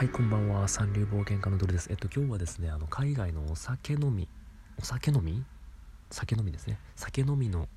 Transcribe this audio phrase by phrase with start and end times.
[0.00, 0.66] はい、こんばんは。
[0.66, 1.90] 三流冒険家のドルです。
[1.90, 4.28] えっと、今日はですね、あの、海外のお酒飲み、
[4.78, 5.44] お酒飲み？
[6.10, 6.78] 酒飲みですね。
[6.96, 7.68] 酒飲みの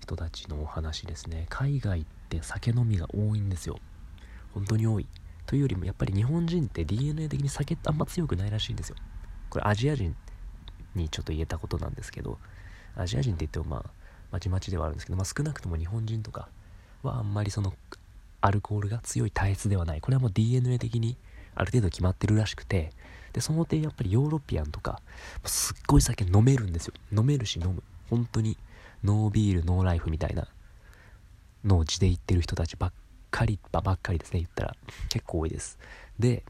[0.00, 1.46] 人たちのお話ですね。
[1.48, 3.80] 海外って酒飲みが多いんですよ。
[4.54, 5.08] 本当に多い。
[5.46, 8.96] というよりも、やっぱり日本人って DNA 的に酒ってあんま強くないらしいんですよ。
[9.50, 10.14] これアジア人
[10.94, 12.38] にちょっと言えたことなんですけど、
[12.94, 13.90] アジア人って言ってもまあ、
[14.30, 16.50] まちまちではあるんですけど、まあ、少なくとも日本人とか
[17.02, 17.74] はあんまりその
[18.42, 21.16] アルコールが強い体質ではないこれはもう DNA 的に
[21.58, 22.92] ある程度決まってるらしくて
[23.32, 25.00] でその点やっぱりヨーロピアンとか
[25.44, 26.94] すっごい酒飲めるんですよ。
[27.12, 27.82] 飲めるし飲む。
[28.08, 28.56] 本当に
[29.04, 30.48] ノービールノーライフみたいな
[31.64, 32.92] のを地で言ってる人たちばっ
[33.30, 34.76] かりばっかりですね言ったら。
[35.08, 35.78] 結構多いです。
[36.18, 36.44] で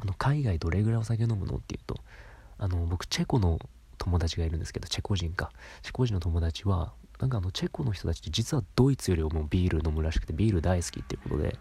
[0.00, 1.96] あの海外どれぐらいお酒飲むのっていうと
[2.58, 3.58] あの僕チェコの
[3.98, 5.50] 友達がいるんですけどチェコ人か。
[5.82, 11.58] チェコ人の友達はなんかあのチェコの人たちって実はドイツよりもビール飲むらしくてビール大好きっていうことで。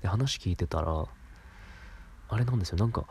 [0.00, 1.06] で話聞いてたら
[2.28, 2.78] あれなんですよ。
[2.78, 3.06] なんか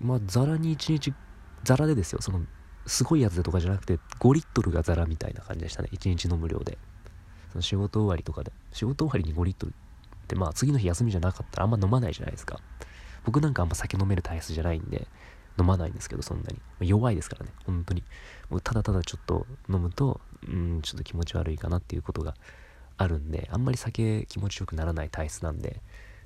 [0.00, 1.14] まあザラに1日
[1.64, 2.20] ザラでですよ。
[2.20, 2.40] その
[2.86, 5.88] すごいやつでとかじゃなくて5リットルがザラみたいな感じでしたね。
[5.92, 6.78] 1日飲む量で。
[7.50, 8.52] その仕事終わりとかで。
[8.72, 9.74] 仕事終わりに5リットルっ
[10.26, 12.58] てまあ次の日休みじゃなかったらあんま飲まないじゃないですか。
[13.24, 15.06] 僕なんかあんま酒飲める体質じゃないんで
[15.58, 16.50] 飲まないんですけどそんな
[16.80, 16.88] に。
[16.88, 17.52] 弱いですからね。
[17.64, 18.02] 本当に。
[18.50, 22.34] もうただただちょっと飲むとうんちょっと気持ち悪いかなっていうことが
[22.96, 25.80] あるんであんまり酒気持ちよくならない体質なんで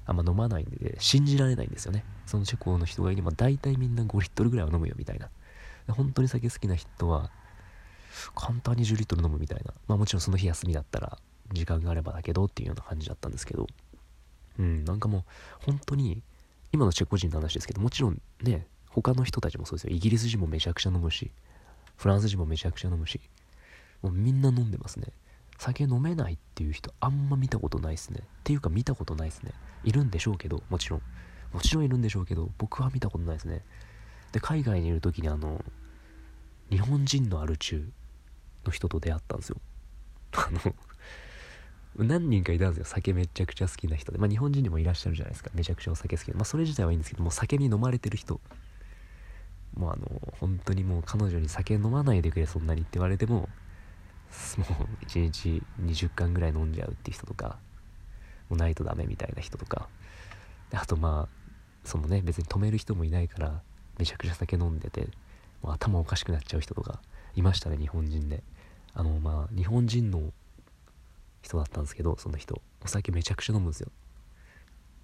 [0.07, 2.05] あんま飲まないんで信じられないんですよね。
[2.27, 5.29] そのチェコの人がいれば大体みんな5リットルぐらいは飲むよみたいな。
[5.89, 7.31] 本当に酒好きな人は
[8.35, 9.75] 簡単に10リットル飲むみたいな。
[9.89, 11.19] まあもちろんその日休みだったら
[11.53, 13.67] 時間があればだけどっていうような感じだったんですけど。
[14.59, 15.23] うんなんかもう
[15.67, 16.23] 本当に
[16.73, 19.95] 今のチェコ人の話ですけどもちろんね他の人たちもそうですよ。
[19.95, 21.31] イギリス人もめちゃくちゃ飲むし
[21.97, 23.21] フランス人もめちゃくちゃ飲むし
[24.03, 25.09] もうみんな飲んでますね。
[25.59, 28.21] 酒飲めないっていう人あんま見たことないっすね。
[28.23, 29.53] っていうか見たことないっすね。
[29.85, 31.03] いるんでしょうけどもちろん。
[31.53, 33.63] もちろんいるんでしょうけど僕は見たことないですね。
[34.33, 35.65] で海外にいる時にあの
[36.71, 37.89] 日本人のアル中
[38.65, 39.57] の人と出会ったんですよ。
[40.37, 42.85] あの何人かいたんですよ。
[42.85, 44.19] 酒めちゃくちゃ好きな人で。
[44.19, 45.51] まあ日本人にもいらっしゃるじゃないですか。
[45.55, 46.35] めちゃくちゃお酒好きで。
[46.35, 48.41] まあそれ自体はいいんですけどもう酒に飲まれてる人。
[49.75, 53.49] もうあの本当にもう彼女に酒飲まないでくれそんなにって言われても
[54.59, 57.59] もう1日20缶ぐらい飲んじゃうっていう人とか
[58.49, 59.89] もうないとダメみたいな人とか。
[60.73, 61.49] あとまあ
[61.85, 63.63] そのね別に止める人もいないから
[63.99, 65.09] めちゃくちゃ酒飲んでて
[65.63, 67.01] もう頭おかしくなっちゃう人とか
[67.37, 68.43] いましたね日本人で。
[68.95, 70.33] あのまあ日本人の
[71.43, 72.61] 人だったんですけどその人。
[72.85, 73.91] お酒めちゃくちゃ飲むんですよ。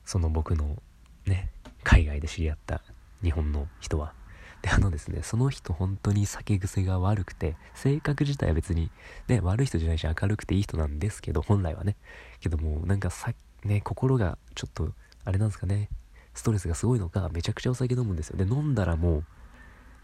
[0.04, 0.82] その僕の
[1.26, 1.50] ね
[1.84, 2.82] 海外で知り合った
[3.22, 4.14] 日本の人は。
[4.62, 8.90] であのですねその人本当に酒癖が悪くて性格自体は別に
[9.28, 11.96] ね悪い人じゃないし明るくていい人なんですけど本来はね。
[12.40, 13.32] けどもなんかさ
[13.64, 14.92] ね心がちょっと
[15.24, 15.88] あれなんですかね。
[16.34, 18.36] ストレスがすごいのかめちゃくちゃお酒飲むんですよ。
[18.36, 19.24] で飲んだらもう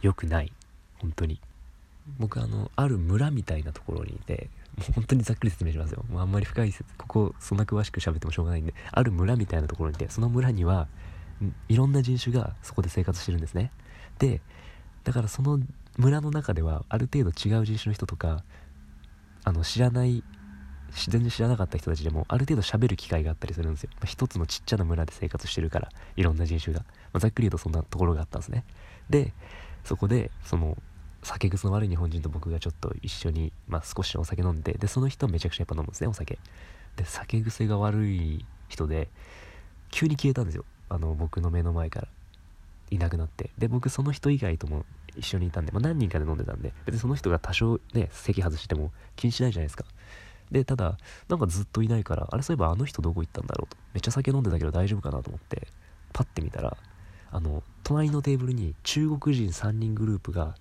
[0.02, 0.52] 良くない。
[0.98, 1.40] 本当に。
[2.18, 6.04] 僕あのある村みたいなところにいてもう本当にざっくり説明しますよ。
[6.08, 8.74] もうあんまり深い説ここそんな詳しく喋ってもしょうがないんで。
[8.90, 10.88] ある村みたいなところにいてその村には
[11.68, 13.70] いろんな人種がそこで生活してるんですね。
[14.18, 14.40] で
[15.04, 15.60] だからその
[15.96, 18.44] 村の中ではある程度違う人種の人とか
[19.44, 20.22] あの知らない
[20.92, 28.64] 全然知らなかった人たちでもある程度喋る機会があったりするんですよ、まあ、一つのちっちゃな村で生活してるからいろんな人種が、まあ、ざっくり言うとそんなところがあったんですね。
[29.10, 29.32] で
[29.84, 30.76] そこでその
[31.22, 36.38] 酒癖の悪い日本人と僕がちょっと一緒に、まあ、少しお酒飲んででその人はめちゃくちゃやっぱ飲むんですねお酒。
[36.96, 39.08] で酒癖が悪い人で
[39.90, 40.64] 急に消えたんですよ。
[40.88, 42.08] あの僕の目の前から。
[42.90, 43.50] いなくなって。
[43.58, 44.84] で僕その人以外とも
[45.16, 49.84] 一緒にいたんで、まあ、何人かで飲んでたんで別にその人が多少ね席外しても気にしないじゃないですか。
[50.50, 50.96] でただ
[51.28, 53.76] なんかずっといないからあれそういえばあの人どこ行ったんだろうと。
[53.94, 55.68] めっちゃ酒飲んでたけど大丈夫かなと思って
[56.12, 56.76] パッて見たら
[57.30, 60.54] あの隣のテーブルに中国人3人グループが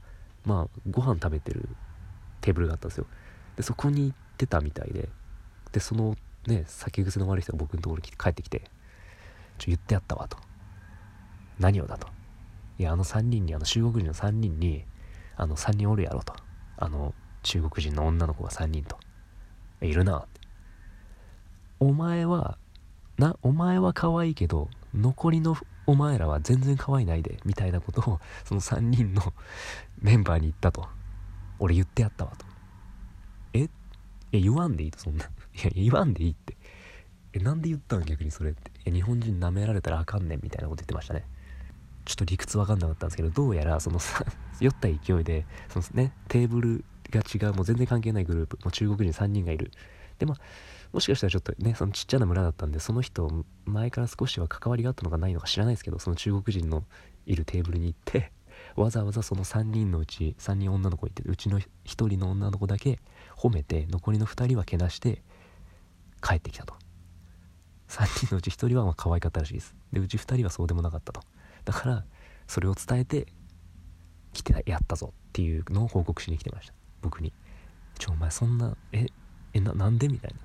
[0.45, 1.69] まあご飯食べてる
[2.41, 3.05] テーブルがあったんですよ。
[3.55, 5.09] でそこに行ってたみたいで
[5.71, 6.15] でその
[6.45, 8.69] ね酒癖の悪い人が僕のところに帰ってきて
[9.57, 10.37] 「ちょ言ってやったわ」と
[11.59, 12.07] 「何をだ」と
[12.79, 14.85] 「いやあの3人にあの中国人の3人に
[15.35, 16.33] あの3人おるやろ」と。
[16.77, 17.13] あの
[17.43, 18.97] 中国人の女の子が3人と。
[19.81, 20.19] いるな。
[20.19, 20.41] って
[21.79, 22.57] お前は
[23.17, 29.33] なお前は可愛いけど残りのお前らは全然可愛いないでみたいなことをその3人の
[29.99, 30.87] メンバーに言ったと。
[31.59, 32.45] 俺言ってやったわと。
[33.53, 33.69] え？
[34.31, 35.25] え言わんでいいとそんな。
[35.25, 35.27] い
[35.63, 36.55] や言わんでいいって。
[37.33, 38.71] えなんで言ったの逆にそれって。
[38.85, 41.25] え日本人舐められたらあかんねんみたいなこと言ってましたね。
[42.07, 44.25] ちょっと理屈わかんなかったんですけどどうやらそのさ
[44.61, 49.71] 酔った勢いでそのねテーブルが違うもう全然関係ないグループもう中国人3人がいる。
[50.17, 50.37] でまあ
[50.93, 56.85] もしかしたらちょっとねそのちっちゃな村だったんでその人前から少しは関わりがあったのかないのか知らないですけどその中国人の
[57.25, 58.31] いるテーブルに行って
[58.75, 62.99] わざわざその3人のうち3人女の子いてうちの1人の女の子だけ
[63.35, 65.21] 褒めて残りの2人はけなして
[66.21, 66.73] 帰ってきたと。
[67.89, 69.75] 3人のうち1人はまあ可愛かったらしいです。
[69.93, 71.21] でうち2人はそうでもなかったと
[71.67, 72.05] だから
[72.47, 73.27] それを伝えて
[74.31, 76.73] 来てやったぞっていうのを報告しに来てました。
[77.01, 77.33] 僕に。
[77.99, 79.07] ちょお前そんなえ
[79.53, 80.07] えななんで？
[80.07, 80.39] みたいな。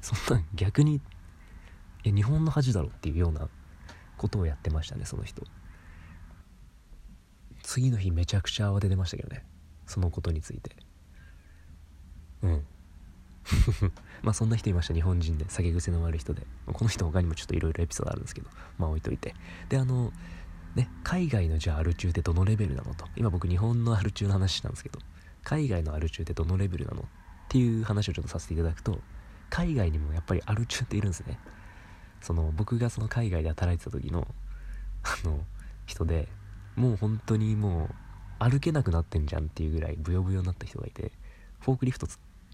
[0.00, 1.00] そんな逆に
[2.04, 3.48] え日本の恥だろっていうような
[4.16, 5.42] ことをやってましたねその人。
[7.64, 9.44] 次の日めちゃくちゃ慌ててましたけどね。
[9.86, 10.76] そのことについて。
[12.42, 12.66] うん。
[14.22, 15.46] まあそんな人いました日本人で。
[15.48, 16.46] 酒癖の悪い人で。
[16.66, 18.50] この人他にもちょっといろいろエピソードあるんですけど。
[18.78, 19.34] まあ置いといて。
[19.68, 20.12] であの
[20.74, 23.06] ね海外のじゃあアル中ってどのレベルなのと。
[23.16, 24.98] 今僕日本のアル中の話したんですけど
[25.42, 27.04] 海外のアル中ってどのレベルなのっ
[27.48, 28.98] ていう話をちょっとさせていただくと
[29.50, 31.38] 海外にもやっぱりアル中っているんですね。
[32.20, 34.26] その僕がその海外で働いてた時の
[35.02, 35.44] あの
[35.86, 36.28] 人で
[36.74, 37.94] もう本当にもう
[38.38, 41.12] 歩けなくなってんじゃんっていうぐらいブヨブヨになった人がいて
[41.60, 42.06] フォークリフト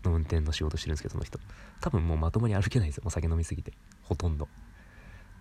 [0.04, 1.38] の運転の仕事してるんですけどその人。
[1.80, 3.04] 多分もうまともに歩けないんですよ。
[3.06, 3.72] お酒飲みすぎて。
[4.02, 4.48] ほとんど。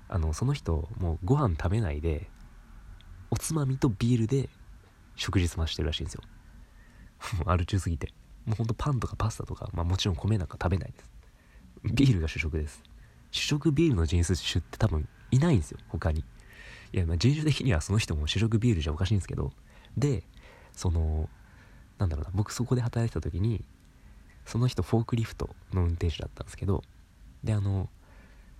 [0.08, 2.30] あのその人もうご飯食べないで
[3.31, 4.50] おつまみとビールで
[5.16, 6.22] 食事済ましてるらしいんですよ。
[7.38, 8.14] もうアル中すぎて。
[8.46, 11.12] もうほんとパンとかパスタとか、まあ、もちろん米なんか食べないです。
[11.94, 12.81] ビールが主食です。
[13.31, 15.80] 主食ビールの人種って多分いないんですよ。
[15.90, 16.24] 他に。
[16.92, 19.52] いやまあ人種的にはその人も主食ビールじゃおかしいんですけど。
[19.98, 20.24] で
[20.74, 21.30] その
[21.98, 22.31] なんだろうな。
[22.34, 23.64] 僕そこで働いてた時に
[24.46, 26.84] その人フォークリフトの運転手だったんですけど。
[27.44, 27.90] であの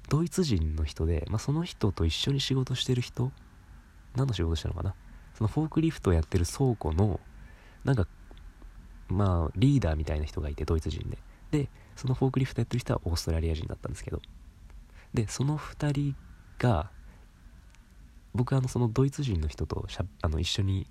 [0.10, 3.32] ドイツ人の人で、まあ、その人と一緒に仕事してる人
[4.16, 4.94] 何の仕事したのかな？
[5.34, 7.20] そのフォークリフトをやってる倉庫の
[7.84, 8.08] なんか
[9.08, 11.18] まあリーダーみたいな人がいてドイツ人で。
[11.52, 14.22] でそのフォークリフトやってる人はオーストラリア人だったんですけど。
[15.14, 16.16] でその2人
[16.60, 16.92] が
[18.34, 20.88] 僕あのそのドイツ人の人としゃあの一緒に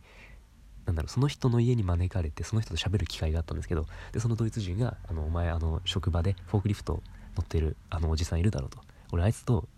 [0.87, 3.87] なんだろうその人の家に招かれてその人と喋る機会があったんですけど。
[4.13, 7.03] でそのドイツ人が「あのお前あの職場でフォークリフト
[7.37, 8.81] 乗ってるあのおじさんいるだろ」うと。
[9.13, 9.69] 俺あいつと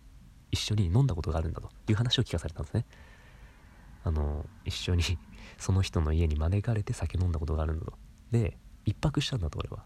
[0.50, 2.84] 一緒に飲んだことがあるんだという話を聞かされたんですね。
[4.05, 5.02] あの一緒に
[5.58, 7.87] その人の家に招かれて酒飲んだことがあるんだ。
[7.87, 7.93] と
[8.31, 9.85] で一泊したんだと俺は。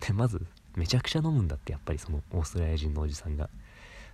[0.00, 3.48] でまずめちゃくちゃ飲むんだってやっぱりそのオーストラリア人のおじさんが。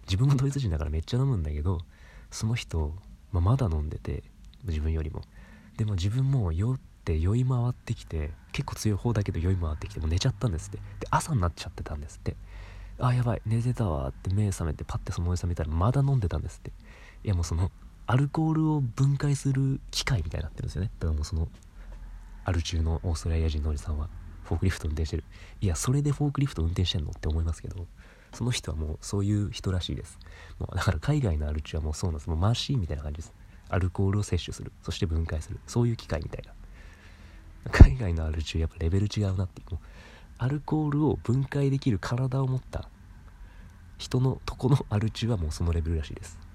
[0.06, 1.82] 自分もドイツ人だからめっちゃ飲むんだけど
[2.30, 2.94] その人、
[3.30, 4.24] まあ、まだ飲んでて
[4.64, 5.22] 自分よりも。
[5.76, 10.78] でも自分も酔って酔い回ってきて結構強い方だけど酔い回ってきてもう寝ちゃったんですって。
[11.00, 12.36] で朝になっちゃってたんですって。
[13.00, 16.72] あやばい寝てたわって目覚めてパッてそのおじさん見たらまだ飲んでたんですって。
[17.24, 17.70] いやもうその
[18.10, 20.90] アルコールを分解する機械みたいになってるんですよね。
[20.98, 21.46] だからもうその
[22.46, 24.08] アル中のオーストラリア人のおじさんは
[24.44, 25.24] フォークリフト運転してる。
[25.60, 27.86] いやそれでフォークリフト運転してんのって思いますけど
[28.32, 30.18] その人はもうそういう人らしいです。
[30.58, 32.30] もうだから海外のアル中はもうそうなんです。
[32.30, 33.34] もうマシーンみたいな感じです
[33.68, 34.72] アルコールを摂取する。
[34.82, 35.60] そして分解する。
[35.66, 36.54] そういう機械みたいな。
[37.70, 39.80] 海外のアル中やっぱレベル違うなってもう
[40.38, 42.88] アルコールを分解できる体を持った
[43.98, 46.47] 人のとこのアル中はもうそのレベルらしいです。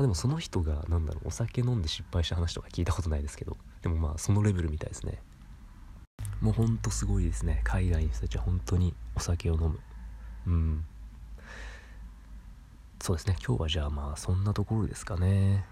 [0.00, 5.18] あ、でもその人が何だろうお酒飲んで失敗した話とか聞いたことないですけどでもまあそのレベルみたいですね。
[6.40, 7.60] もうほんとすごいですね。
[7.64, 9.80] 海外の人たちは本当にお酒を飲む。
[10.46, 10.84] うん。
[13.02, 13.36] そうですね。
[13.46, 15.64] 今日はじゃあまあそんなところですかね。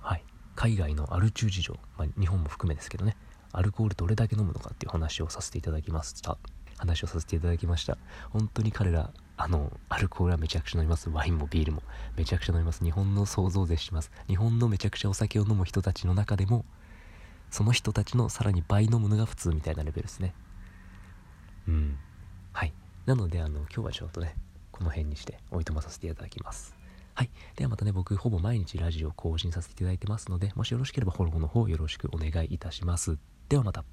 [0.00, 0.24] はい。
[0.54, 3.16] 海外のアル中事情、まあ、日本も含めですけどね。
[3.52, 6.38] アルコールどれだけ飲むのかっていう話をさせていただきました。
[6.78, 7.98] 話をさせていただきました。
[8.30, 11.10] 本当に彼らあのアルコールはめちゃくちゃ飲みます。
[11.10, 11.82] ワインもビールも。
[12.16, 12.84] めちゃくちゃ飲みます。
[12.84, 14.10] 日本の想像を絶します。
[14.28, 16.64] 日本のめちゃくちゃお酒を飲む人たちの中でも
[17.50, 20.34] その人たちのさらに倍飲むのが普通みたいなレベルですね。
[21.68, 21.98] うん。
[22.52, 22.72] はい。
[23.06, 24.36] なのであの今日はちょっとね
[24.70, 26.74] この辺にしておいとまさせていただきます。
[27.14, 27.30] はい。
[27.54, 33.18] ではまたね、僕ほぼ毎日ラジオ更新させていただいてますので、もしよろしければフォローの方よろしくお願いいたします。
[33.48, 33.84] ではまた。